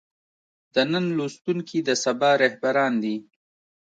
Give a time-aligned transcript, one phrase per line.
[0.73, 3.15] د نن لوستونکي د سبا رهبران دي.